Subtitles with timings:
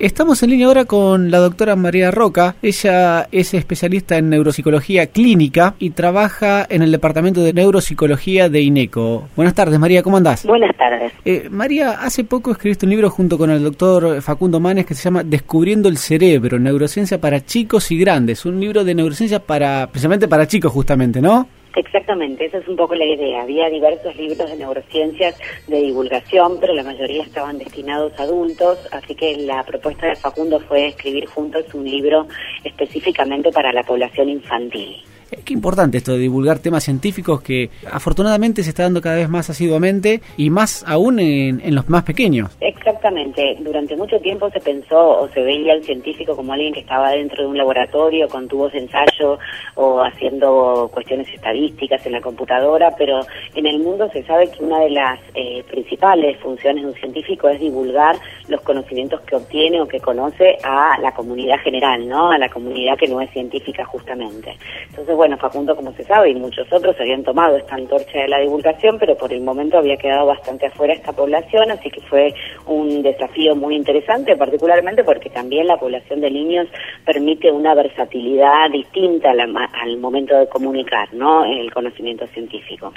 [0.00, 2.54] Estamos en línea ahora con la doctora María Roca.
[2.62, 9.28] Ella es especialista en neuropsicología clínica y trabaja en el departamento de neuropsicología de INECO.
[9.36, 10.46] Buenas tardes, María, ¿cómo andás?
[10.46, 11.12] Buenas tardes.
[11.26, 15.02] Eh, María, hace poco escribiste un libro junto con el doctor Facundo Manes que se
[15.02, 18.46] llama Descubriendo el cerebro, neurociencia para chicos y grandes.
[18.46, 21.46] Un libro de neurociencia para, precisamente para chicos justamente, ¿no?
[21.76, 23.42] Exactamente, esa es un poco la idea.
[23.42, 25.36] Había diversos libros de neurociencias
[25.68, 30.58] de divulgación, pero la mayoría estaban destinados a adultos, así que la propuesta de Facundo
[30.60, 32.26] fue escribir juntos un libro
[32.64, 34.96] específicamente para la población infantil.
[35.30, 39.28] Eh, qué importante esto de divulgar temas científicos que afortunadamente se está dando cada vez
[39.28, 42.56] más asiduamente y más aún en, en, los más pequeños.
[42.60, 43.56] Exactamente.
[43.60, 47.42] Durante mucho tiempo se pensó o se veía al científico como alguien que estaba dentro
[47.42, 49.38] de un laboratorio con tubos de ensayo
[49.74, 53.20] o haciendo cuestiones estadísticas en la computadora, pero
[53.54, 57.48] en el mundo se sabe que una de las eh, principales funciones de un científico
[57.48, 58.16] es divulgar
[58.48, 62.30] los conocimientos que obtiene o que conoce a la comunidad general, ¿no?
[62.30, 64.56] A la comunidad que no es científica justamente.
[64.88, 68.40] Entonces, bueno, Facundo, como se sabe, y muchos otros habían tomado esta antorcha de la
[68.40, 72.32] divulgación, pero por el momento había quedado bastante afuera esta población, así que fue
[72.64, 76.68] un desafío muy interesante, particularmente porque también la población de niños
[77.04, 81.44] permite una versatilidad distinta al, momento de comunicar, ¿no?
[81.44, 82.90] El conocimiento científico.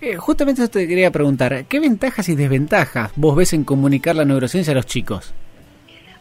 [0.00, 4.24] Eh, justamente eso te quería preguntar, ¿qué ventajas y desventajas vos ves en comunicar la
[4.24, 5.32] neurociencia a los chicos?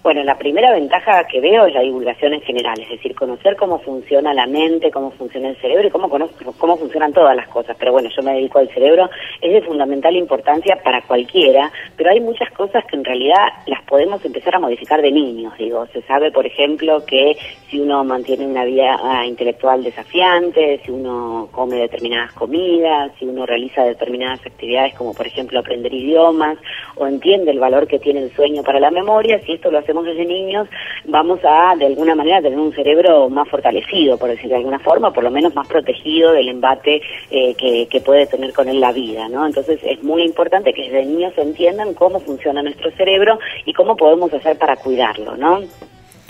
[0.02, 3.80] Bueno, la primera ventaja que veo es la divulgación en general, es decir, conocer cómo
[3.80, 6.10] funciona la mente, cómo funciona el cerebro y cómo,
[6.58, 7.76] cómo funcionan todas las cosas.
[7.78, 9.10] Pero bueno, yo me dedico al cerebro,
[9.42, 14.24] es de fundamental importancia para cualquiera, pero hay muchas cosas que en realidad las podemos
[14.24, 15.54] empezar a modificar de niños.
[15.58, 17.36] Digo, se sabe, por ejemplo, que
[17.70, 23.46] si uno mantiene una vida ah, intelectual desafiante, si uno come determinadas comidas, si uno
[23.46, 26.58] realiza determinadas actividades como, por ejemplo, aprender idiomas
[26.96, 30.06] o entiende el valor que tiene el sueño para la memoria, si esto lo hacemos
[30.06, 30.68] desde niños,
[31.06, 35.12] vamos a, de alguna manera, tener un cerebro más fortalecido, por decir de alguna forma,
[35.12, 37.02] por lo menos más protegido del embate
[37.32, 39.46] eh, que, que, puede tener con él la vida, ¿no?
[39.46, 44.32] Entonces es muy importante que desde niños entiendan cómo funciona nuestro cerebro y cómo podemos
[44.32, 45.62] hacer para cuidarlo, ¿no?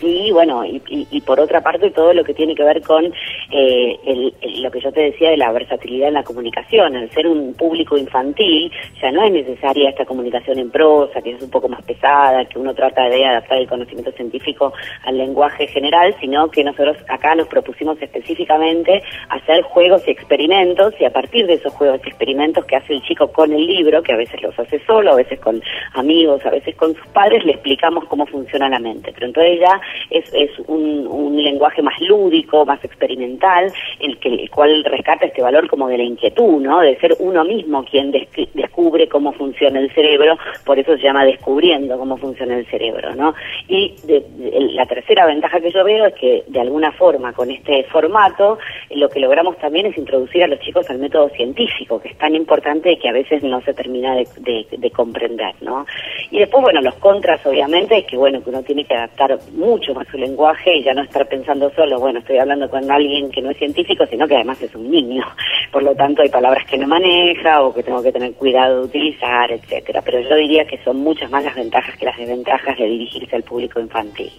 [0.01, 3.05] Y bueno, y, y, por otra parte todo lo que tiene que ver con
[3.51, 7.27] eh, el, lo que yo te decía de la versatilidad en la comunicación, al ser
[7.27, 8.71] un público infantil
[9.01, 12.59] ya no es necesaria esta comunicación en prosa, que es un poco más pesada, que
[12.59, 14.73] uno trata de adaptar el conocimiento científico
[15.03, 21.05] al lenguaje general, sino que nosotros acá nos propusimos específicamente hacer juegos y experimentos y
[21.05, 24.13] a partir de esos juegos y experimentos que hace el chico con el libro, que
[24.13, 25.61] a veces los hace solo, a veces con
[25.93, 29.11] amigos, a veces con sus padres, le explicamos cómo funciona la mente.
[29.13, 29.79] Pero entonces ya
[30.09, 35.41] es, es un, un, lenguaje más lúdico, más experimental, el, que, el cual rescata este
[35.41, 36.81] valor como de la inquietud, ¿no?
[36.81, 41.97] De ser uno mismo quien descubre cómo funciona el cerebro, por eso se llama descubriendo
[41.97, 43.33] cómo funciona el cerebro, ¿no?
[43.67, 43.93] Y
[44.73, 48.57] la tercera ventaja que yo veo es que de alguna forma con este formato
[48.91, 52.35] lo que logramos también es introducir a los chicos al método científico, que es tan
[52.35, 55.85] importante que a veces no se termina de, de, de comprender, ¿no?
[56.31, 59.78] Y después, bueno, los contras obviamente es que, bueno, que uno tiene que adaptar mucho
[59.79, 63.31] mucho más su lenguaje y ya no estar pensando solo, bueno, estoy hablando con alguien
[63.31, 65.23] que no es científico, sino que además es un niño.
[65.71, 68.85] Por lo tanto, hay palabras que no maneja o que tengo que tener cuidado de
[68.87, 70.01] utilizar, etcétera.
[70.03, 73.43] Pero yo diría que son muchas más las ventajas que las desventajas de dirigirse al
[73.43, 74.31] público infantil.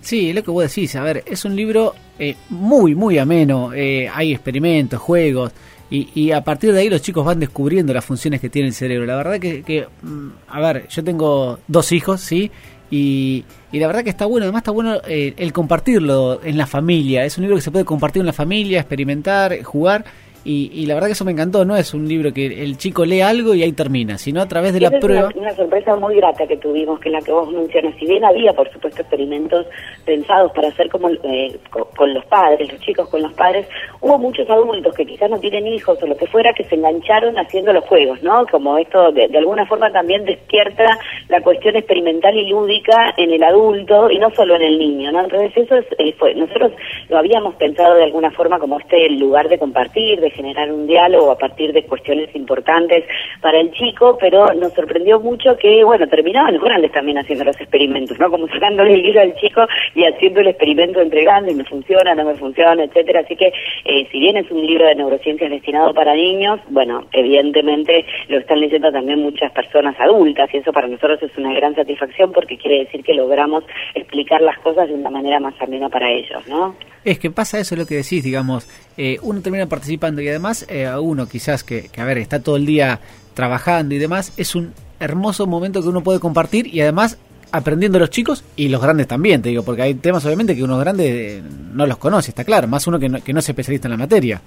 [0.00, 0.96] Sí, lo que vos decís.
[0.96, 3.72] A ver, es un libro eh, muy, muy ameno.
[3.72, 5.52] Eh, hay experimentos, juegos.
[5.90, 8.74] Y, y, a partir de ahí los chicos van descubriendo las funciones que tiene el
[8.74, 9.06] cerebro.
[9.06, 12.50] La verdad que, que mm, a ver, yo tengo dos hijos, ¿sí?
[12.90, 17.24] Y, la verdad que está bueno, además está bueno eh, el compartirlo en la familia.
[17.24, 20.04] Es un libro que se puede compartir en la familia, experimentar, jugar
[20.46, 23.22] y, la verdad que eso me encantó, no es un libro que el chico lee
[23.22, 25.30] algo y ahí termina, sino a través de la prueba.
[25.34, 27.94] Una, sorpresa muy grata que tuvimos, que es la que vos mencionas.
[27.98, 29.66] Si bien había, por supuesto, experimentos
[30.04, 33.66] pensados para hacer como eh, con, los padres, los chicos con los padres,
[34.02, 37.38] hubo muchos adultos que quizás no tienen hijos o lo que fuera que se engancharon
[37.38, 38.46] haciendo los juegos, ¿no?
[38.46, 44.10] Como esto de, alguna forma también despierta la cuestión experimental y lúdica en el adulto
[44.10, 45.24] y no solo en el niño, ¿no?
[45.24, 46.72] Entonces eso es, eh, fue, nosotros
[47.08, 51.30] lo habíamos pensado de alguna forma como este lugar de compartir, de generar un diálogo
[51.30, 53.04] a partir de cuestiones importantes
[53.40, 57.60] para el chico, pero nos sorprendió mucho que, bueno, terminaban los grandes también haciendo los
[57.60, 58.30] experimentos, ¿no?
[58.30, 62.24] Como sacándole el libro al chico y haciendo el experimento entre grandes, me funciona, no
[62.24, 63.20] me funciona, etcétera.
[63.20, 63.52] Así que,
[63.84, 68.60] eh, si bien es un libro de neurociencias destinado para niños, bueno, evidentemente lo están
[68.60, 72.84] leyendo también muchas personas adultas y eso para nosotros es una gran satisfacción porque quiere
[72.84, 73.64] decir que logramos
[73.94, 76.74] explicar las cosas de una manera más amena para ellos, ¿no?
[77.04, 80.88] Es que pasa eso lo que decís, digamos, eh, uno termina participando y además eh,
[80.96, 83.00] uno quizás que, a ver, está todo el día
[83.34, 87.18] trabajando y demás, es un hermoso momento que uno puede compartir y además
[87.50, 90.78] aprendiendo los chicos y los grandes también, te digo, porque hay temas obviamente que uno
[90.78, 91.42] grande
[91.72, 93.98] no los conoce, está claro, más uno que no, que no es especialista en la
[93.98, 94.40] materia.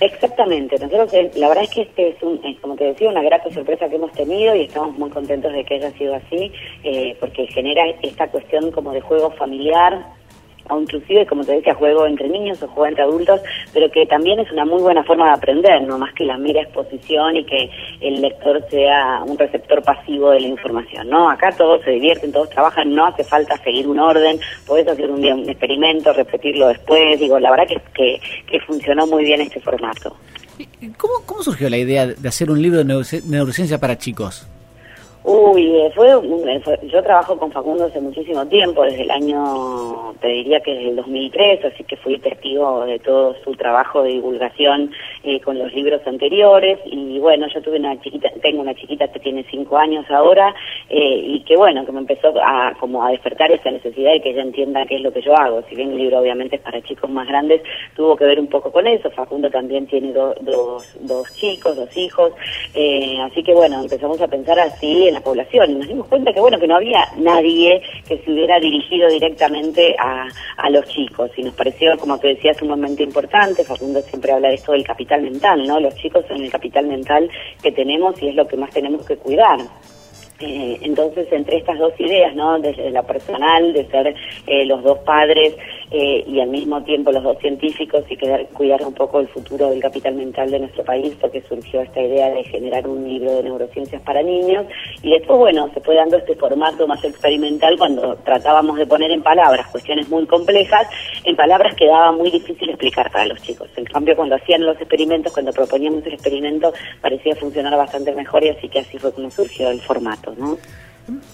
[0.00, 3.48] Exactamente, nosotros eh, la verdad es que este es, un, como te decía, una grata
[3.52, 6.50] sorpresa que hemos tenido y estamos muy contentos de que haya sido así,
[6.82, 10.04] eh, porque genera esta cuestión como de juego familiar,
[10.68, 13.40] o inclusive, como te decía, juego entre niños o juego entre adultos,
[13.72, 16.62] pero que también es una muy buena forma de aprender, no más que la mera
[16.62, 17.70] exposición y que
[18.00, 21.28] el lector sea un receptor pasivo de la información, ¿no?
[21.30, 25.20] Acá todos se divierten, todos trabajan, no hace falta seguir un orden, puedes hacer un
[25.20, 29.60] día un experimento, repetirlo después, digo, la verdad que, que, que funcionó muy bien este
[29.60, 30.16] formato.
[30.96, 34.46] ¿Cómo, ¿Cómo surgió la idea de hacer un libro de neurociencia para chicos?
[35.24, 36.08] Uy, eh, fue,
[36.88, 40.96] yo trabajo con Facundo hace muchísimo tiempo, desde el año, te diría que desde el
[40.96, 44.90] 2003, así que fui testigo de todo su trabajo de divulgación
[45.22, 46.80] eh, con los libros anteriores.
[46.86, 50.52] Y bueno, yo tuve una chiquita, tengo una chiquita que tiene cinco años ahora
[50.90, 54.30] eh, y que bueno, que me empezó a como a despertar esa necesidad de que
[54.30, 56.82] ella entienda qué es lo que yo hago, si bien el libro obviamente es para
[56.82, 57.62] chicos más grandes,
[57.94, 60.34] tuvo que ver un poco con eso, Facundo también tiene dos,
[61.00, 62.32] dos chicos, dos hijos,
[63.24, 65.70] así que bueno, empezamos a pensar así la población.
[65.70, 69.94] Y nos dimos cuenta que bueno que no había nadie que se hubiera dirigido directamente
[69.98, 71.30] a, a los chicos.
[71.36, 73.64] Y nos pareció como te decía sumamente importante.
[73.64, 77.30] Facundo siempre habla de esto del capital mental no los chicos son el capital mental
[77.62, 79.60] que tenemos y es lo que más tenemos que cuidar.
[80.40, 82.58] Eh, entonces, entre estas dos ideas, ¿no?
[82.58, 84.14] Desde la personal, de ser
[84.46, 85.54] eh, los dos padres
[85.94, 89.68] eh, y al mismo tiempo los dos científicos y quedar, cuidar un poco el futuro
[89.68, 93.42] del capital mental de nuestro país, porque surgió esta idea de generar un libro de
[93.42, 94.64] neurociencias para niños.
[95.02, 99.22] Y después, bueno, se fue dando este formato más experimental cuando tratábamos de poner en
[99.22, 100.88] palabras cuestiones muy complejas,
[101.24, 103.68] en palabras quedaba muy difícil explicar para los chicos.
[103.76, 106.72] En cambio, cuando hacían los experimentos, cuando proponíamos el experimento,
[107.02, 110.56] parecía funcionar bastante mejor y así que así fue como surgió el formato, ¿no?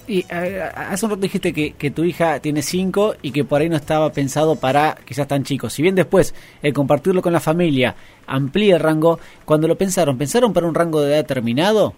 [0.06, 3.68] Y hace un rato dijiste que, que, tu hija tiene cinco y que por ahí
[3.68, 5.74] no estaba pensado para quizás tan chicos.
[5.74, 7.94] Si bien después el compartirlo con la familia
[8.26, 11.94] amplía el rango, cuando lo pensaron, ¿pensaron para un rango de edad determinado?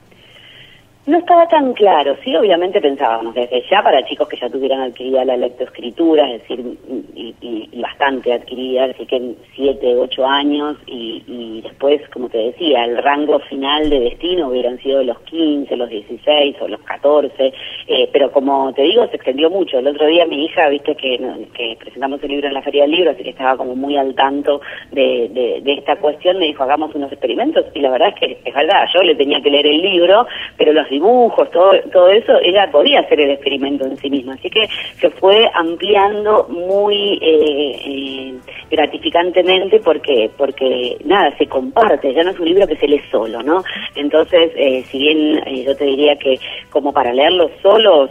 [1.06, 5.25] No estaba tan claro, sí, obviamente pensábamos desde ya para chicos que ya tuvieran adquirida
[5.25, 6.76] la lectoescritura, es decir,
[7.14, 12.99] y, bastante adquirida, así que en 7, 8 años, y, después, como te decía, el
[12.99, 17.52] rango final de destino hubieran sido los 15, los 16 o los 14,
[17.87, 19.79] eh, pero como te digo, se extendió mucho.
[19.79, 21.19] El otro día mi hija, viste que,
[21.55, 24.14] que presentamos el libro en la Feria del Libro, así que estaba como muy al
[24.14, 24.61] tanto
[24.93, 28.55] de, de, esta cuestión, me dijo, hagamos unos experimentos, y la verdad es que es
[28.55, 30.26] verdad, yo le tenía que leer el libro,
[30.58, 34.34] pero los dibujos, todo, todo eso, ella podía hacer el experimento en sí misma.
[34.34, 34.69] Así que
[35.00, 38.34] se fue ampliando muy eh, eh,
[38.70, 43.42] gratificantemente porque, porque nada, se comparte, ya no es un libro que se lee solo,
[43.42, 43.62] ¿no?
[43.94, 46.38] Entonces, eh, si bien yo te diría que
[46.69, 48.10] como para leerlo solos,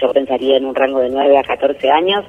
[0.00, 2.24] yo pensaría en un rango de 9 a 14 años,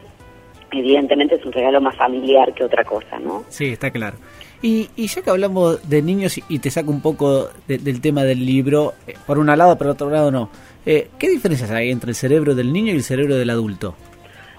[0.72, 3.44] evidentemente es un regalo más familiar que otra cosa, ¿no?
[3.50, 4.18] Sí, está claro.
[4.62, 8.94] Y, ya que hablamos de niños y, te saco un poco del tema del libro,
[9.08, 10.50] eh, por un lado, por otro lado no,
[10.86, 13.96] eh, ¿qué diferencias hay entre el cerebro del niño y el cerebro del adulto?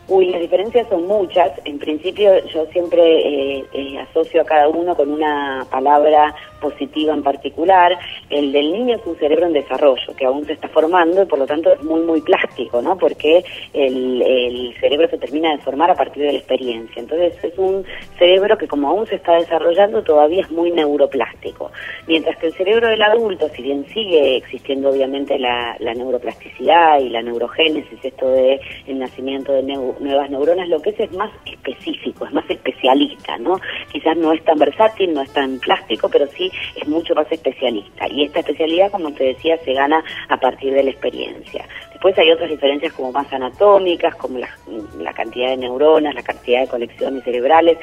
[0.08, 1.52] Uy, las diferencias son muchas.
[1.64, 7.96] En principio yo siempre eh, asocio a cada uno con una palabra positiva en particular.
[8.28, 11.38] El del niño es un cerebro en desarrollo, que aún se está formando y por
[11.38, 12.98] lo tanto es muy, muy plástico, ¿no?
[12.98, 17.00] Porque el, el cerebro se termina de formar a partir de la experiencia.
[17.00, 17.84] Entonces es un
[18.18, 21.70] cerebro que como aún se está desarrollando todavía es muy neuroplástico.
[22.08, 27.08] Mientras que el cerebro del adulto, si bien sigue existiendo obviamente la, la neuroplasticidad y
[27.08, 29.62] la neurogénesis, esto de el nacimiento de
[30.00, 33.60] nuevas neuronas, lo que es es más específico, es más especialista, ¿no?
[33.90, 38.08] Quizás no es tan versátil, no es tan plástico, pero sí es mucho más especialista.
[38.08, 41.66] Y esta especialidad, como te decía, se gana a partir de la experiencia.
[41.90, 46.68] Después hay otras diferencias como más anatómicas, como la, cantidad de neuronas, la cantidad de
[46.68, 47.78] conexiones cerebrales.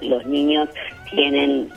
[0.00, 0.68] los niños
[1.10, 1.70] tienen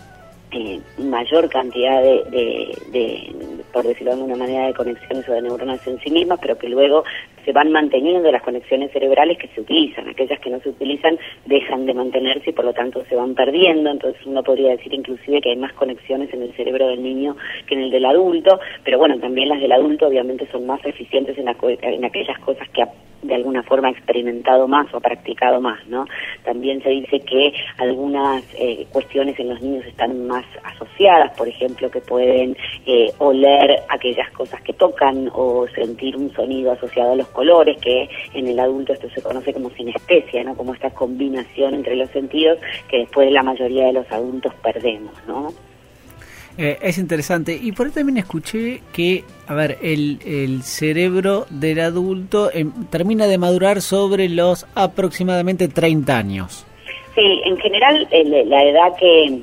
[0.51, 3.35] eh, mayor cantidad de,
[3.73, 6.69] por decirlo de alguna manera, de conexiones o de neuronas en sí mismas, pero que
[6.69, 7.03] luego
[7.47, 10.09] se van manteniendo las conexiones cerebrales que se utilizan.
[10.09, 13.89] Aquellas que no se utilizan dejan de mantenerse y por lo tanto se van perdiendo.
[13.89, 17.75] Entonces uno podría decir inclusive que hay más conexiones en el cerebro del niño que
[17.75, 21.47] en el del adulto, pero bueno, también las del adulto obviamente son más eficientes en,
[21.47, 22.81] en aquellas cosas que
[23.21, 26.05] de alguna forma experimentado más o practicado más, ¿no?
[26.43, 31.89] También se dice que algunas eh, cuestiones en los niños están más asociadas, por ejemplo,
[31.89, 32.55] que pueden
[32.85, 38.09] eh, oler aquellas cosas que tocan o sentir un sonido asociado a los colores, que
[38.33, 40.55] en el adulto esto se conoce como sinestesia, ¿no?
[40.55, 45.49] Como esta combinación entre los sentidos que después la mayoría de los adultos perdemos, ¿no?
[46.57, 47.57] Eh, es interesante.
[47.61, 53.27] Y por ahí también escuché que, a ver, el, el cerebro del adulto em, termina
[53.27, 56.65] de madurar sobre los aproximadamente 30 años.
[57.15, 59.41] Sí, en general la edad que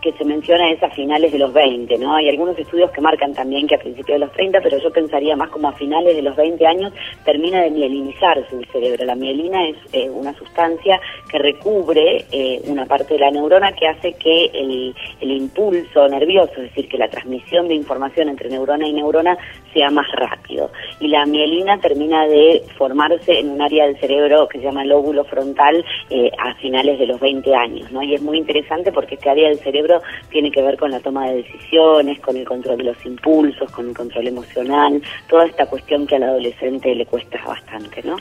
[0.00, 2.14] que se menciona es a finales de los 20, ¿no?
[2.14, 5.36] Hay algunos estudios que marcan también que a principios de los 30, pero yo pensaría
[5.36, 6.92] más como a finales de los 20 años
[7.24, 9.04] termina de mielinizarse el cerebro.
[9.04, 11.00] La mielina es eh, una sustancia
[11.30, 16.52] que recubre eh, una parte de la neurona que hace que el, el impulso nervioso,
[16.56, 19.36] es decir, que la transmisión de información entre neurona y neurona
[19.78, 20.70] sea más rápido.
[20.98, 25.24] Y la mielina termina de formarse en un área del cerebro que se llama lóbulo
[25.24, 28.02] frontal eh, a finales de los 20 años, ¿no?
[28.02, 31.28] Y es muy interesante porque este área del cerebro tiene que ver con la toma
[31.28, 36.06] de decisiones, con el control de los impulsos, con el control emocional, toda esta cuestión
[36.06, 38.16] que al adolescente le cuesta bastante, ¿no?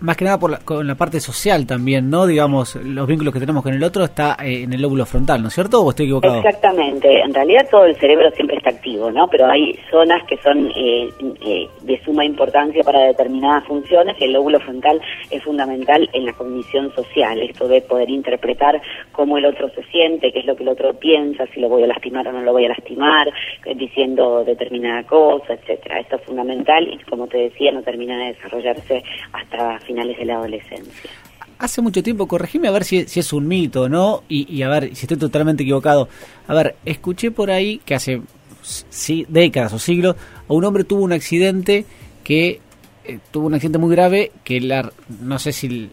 [0.00, 2.26] Más que nada por la, con la parte social también, ¿no?
[2.26, 5.48] Digamos, los vínculos que tenemos con el otro está eh, en el lóbulo frontal, ¿no
[5.48, 5.80] es cierto?
[5.80, 6.36] ¿O estoy equivocado?
[6.36, 7.20] Exactamente.
[7.20, 9.26] En realidad todo el cerebro siempre está activo, ¿no?
[9.28, 14.32] Pero hay zonas que son eh, eh, de suma importancia para determinadas funciones y el
[14.32, 18.80] lóbulo frontal es fundamental en la cognición social, esto de poder interpretar
[19.12, 21.82] cómo el otro se siente, qué es lo que el otro piensa, si lo voy
[21.84, 23.28] a lastimar o no lo voy a lastimar,
[23.64, 26.00] eh, diciendo determinada cosa, etcétera.
[26.00, 30.36] Esto es fundamental y como te decía, no termina de desarrollarse hasta finales de la
[30.36, 31.10] adolescencia.
[31.58, 34.22] Hace mucho tiempo, corregime a ver si, es un mito, ¿no?
[34.30, 36.08] Y, a ver si estoy totalmente equivocado.
[36.48, 38.22] A ver, escuché por ahí que hace
[38.62, 40.16] sí, décadas o siglos
[40.50, 41.86] a un hombre tuvo un accidente
[42.24, 42.60] que
[43.04, 44.92] eh, tuvo un accidente muy grave que la,
[45.22, 45.88] no sé si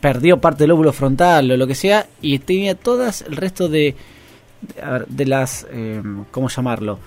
[0.00, 3.94] perdió parte del óvulo frontal o lo que sea y tenía todas el resto de
[5.08, 6.98] de las, eh, ¿cómo llamarlo?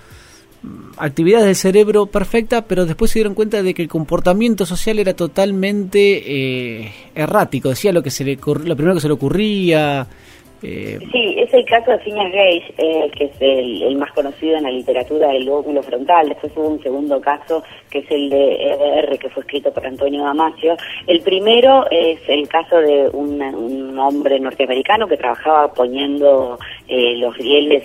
[0.97, 5.15] actividades del cerebro perfecta, pero después se dieron cuenta de que el comportamiento social era
[5.15, 10.07] totalmente eh, errático, decía lo que se le lo primero que se le ocurría,
[10.63, 14.63] eh, sí, es el caso de Phineas Gage, eh, que es el, más conocido en
[14.63, 16.29] la literatura del lóbulo frontal.
[16.29, 20.23] Después hubo un segundo caso, que es el de EDR, que fue escrito por Antonio
[20.23, 20.77] Damasio.
[21.07, 23.41] El primero es el caso de un,
[23.97, 26.57] hombre norteamericano que trabajaba poniendo
[26.91, 27.83] eh, los rieles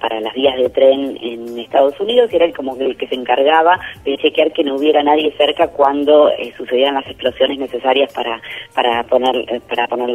[0.00, 3.14] para las vías de tren en Estados Unidos y era el como el que se
[3.14, 8.40] encargaba de chequear que no hubiera nadie cerca cuando sucedían las explosiones necesarias para
[8.74, 10.10] para poner para poner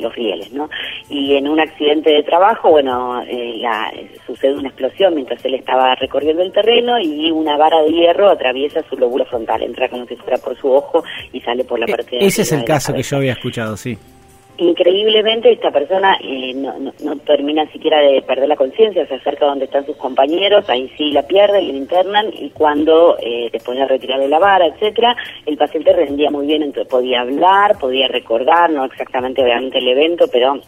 [0.00, 0.50] los rieles.
[1.08, 3.62] Y en un accidente de trabajo, bueno, eh,
[4.26, 8.82] sucede una explosión mientras él estaba recorriendo el terreno y una vara de hierro atraviesa
[8.88, 11.88] su lóbulo frontal, entra como si fuera por su ojo y sale por la e,
[11.88, 13.96] parte de Ese es el caso que yo había escuchado, sí
[14.58, 19.66] increíblemente esta persona eh, no, no, termina siquiera de perder la conciencia, se acerca donde
[19.66, 24.20] están sus compañeros, ahí sí la pierde, le internan y cuando eh, después de retirar
[24.20, 28.84] de la vara, etcétera, el paciente rendía muy bien, entonces podía hablar, podía recordar, no
[28.84, 30.60] exactamente obviamente el evento, pero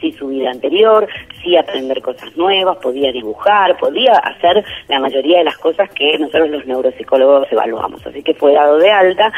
[0.00, 1.06] sí su vida anterior,
[1.42, 6.50] sí aprender cosas nuevas, podía dibujar, podía hacer la mayoría de las cosas que nosotros
[6.50, 8.06] los neuropsicólogos evaluamos.
[8.06, 9.32] Así que fue dado de alta,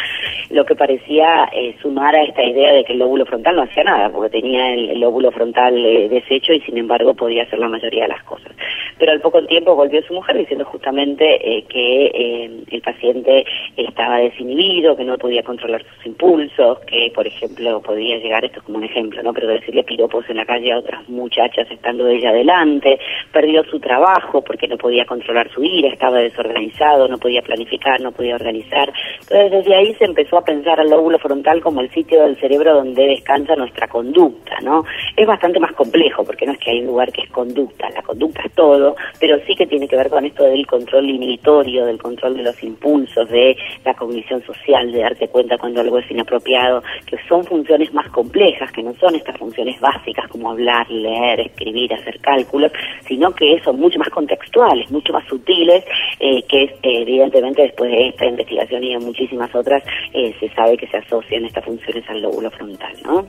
[0.51, 3.85] lo que parecía eh, sumar a esta idea de que el lóbulo frontal no hacía
[3.85, 8.03] nada, porque tenía el, lóbulo frontal eh, deshecho y sin embargo podía hacer la mayoría
[8.03, 8.53] de las cosas.
[8.99, 13.45] Pero al poco tiempo volvió su mujer diciendo justamente eh, que el paciente
[13.77, 18.65] estaba desinhibido, que no podía controlar sus impulsos, que por ejemplo podía llegar, esto es
[18.65, 19.33] como un ejemplo, ¿no?
[19.33, 22.99] pero decirle piropos en la calle a otras muchachas estando ella adelante,
[23.31, 28.13] perdió su trabajo porque no podía controlar su ira, estaba desorganizado, no podía planificar, no
[28.13, 28.91] podía organizar.
[29.21, 32.75] Entonces desde ahí se empezó a pensar al lóbulo frontal como el sitio del cerebro
[32.75, 34.85] donde descansa nuestra conducta, ¿no?
[35.15, 38.03] Es bastante más complejo porque no es que hay un lugar que es conducta, la
[38.03, 41.99] conducta es todo, pero sí que tiene que ver con esto del control inhibitorio, del
[42.01, 46.83] control de los impulsos, de la cognición social, de darte cuenta cuando algo es inapropiado,
[47.07, 51.93] que son funciones más complejas, que no son estas funciones básicas como hablar, leer, escribir,
[51.95, 52.71] hacer cálculos,
[53.09, 55.85] sino que son mucho más contextuales, mucho más sutiles,
[56.21, 60.77] eh, que eh, evidentemente después de esta investigación y de muchísimas otras eh, se sabe
[60.77, 63.27] que se asocian estas funciones al lóbulo frontal, ¿no?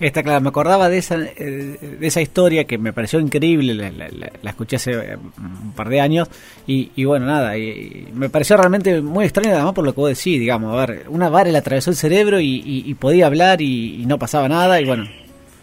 [0.00, 4.76] Está claro, me acordaba de esa, de esa historia que me pareció increíble, la, escuché
[4.76, 6.28] hace un par de años
[6.66, 10.40] y, bueno, nada, y, me pareció realmente muy extraño además por lo que vos decís,
[10.40, 14.48] digamos, a ver, una vara le atravesó el cerebro y, podía hablar y, no pasaba
[14.48, 15.04] nada y bueno,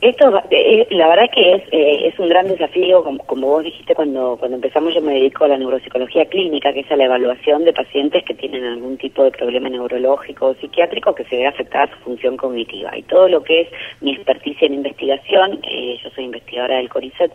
[0.01, 4.35] esto, eh, la verdad que es, eh, es un gran desafío, como, vos dijiste cuando,
[4.37, 7.73] cuando empezamos, yo me dedico a la neuropsicología clínica, que es a la evaluación de
[7.73, 12.03] pacientes que tienen algún tipo de problema neurológico o psiquiátrico que se ve afectada su
[12.03, 12.97] función cognitiva.
[12.97, 13.67] Y todo lo que es
[14.01, 17.31] mi experticia en investigación, eh, yo soy investigadora del CORICET,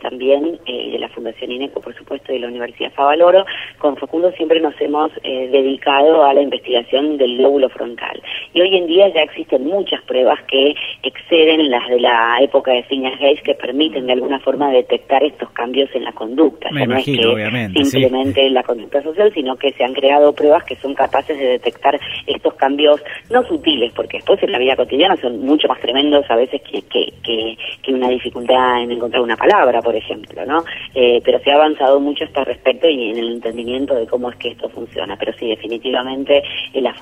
[0.00, 3.44] también de la Fundación INECO, por supuesto, de la Universidad Favaloro,
[3.78, 8.22] con Facundo siempre nos hemos dedicado a la investigación del lóbulo frontal.
[8.54, 12.82] Y hoy en día ya existen muchas pruebas que exceden las de la época de
[12.84, 16.70] Phineas Gates que permiten de alguna forma detectar estos cambios en la conducta.
[16.70, 20.32] Me no imagino, es que obviamente, simplemente la conducta social, sino que se han creado
[20.34, 24.76] pruebas que son capaces de detectar estos cambios no sutiles, porque después en la vida
[24.76, 29.22] cotidiana son mucho más tremendos a veces que, que, que, que una dificultad en encontrar
[29.22, 30.64] una palabra, por ejemplo, ¿no?
[30.94, 34.36] Eh, pero se ha avanzado mucho hasta respecto y en el entendimiento de cómo es
[34.36, 35.16] que esto funciona.
[35.16, 36.42] Pero sí, definitivamente,
[36.74, 36.94] eh, la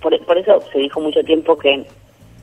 [0.00, 1.84] por, por eso se dijo mucho tiempo que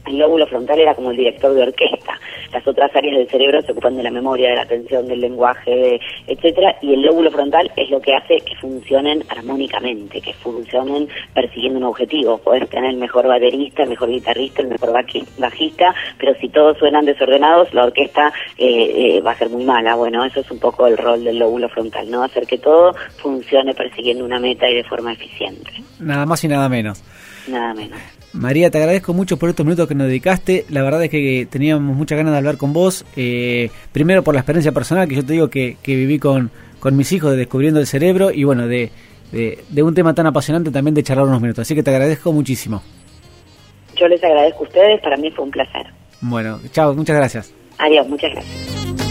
[0.08, 2.20] el lóbulo frontal era como el director de orquesta.
[2.54, 6.00] Las otras áreas del cerebro se ocupan de la memoria, de la atención, del lenguaje,
[6.28, 11.80] etcétera, y el lóbulo frontal es lo que hace que funcionen armónicamente, que funcionen persiguiendo
[11.80, 12.38] un objetivo.
[12.38, 14.94] Podés tener el mejor baterista, el mejor guitarrista, el mejor
[15.38, 19.96] bajista, pero si todos suenan desordenados, la orquesta eh, eh, va a ser muy mala.
[19.96, 22.24] Bueno, eso es un poco el rol del lóbulo frontal, ¿no?
[22.24, 25.72] Hacer que todo funcione persiguiendo una meta y de forma eficiente.
[26.00, 27.04] Nada más y nada menos.
[27.48, 28.00] Nada menos.
[28.36, 30.66] María, te agradezco mucho por estos minutos que nos dedicaste.
[30.70, 33.06] La verdad es que teníamos muchas ganas de hablar con vos.
[33.16, 37.12] Eh, primero por la experiencia personal, que yo te digo que, viví con, con mis
[37.14, 38.92] hijos de descubriendo el cerebro y bueno, de,
[39.32, 41.62] de, un tema tan apasionante también de charlar unos minutos.
[41.62, 42.84] Así que te agradezco muchísimo.
[43.96, 45.88] Yo les agradezco a ustedes, para mí fue un placer.
[46.20, 47.54] Bueno, chao, muchas gracias.
[47.78, 49.05] Adiós, muchas gracias.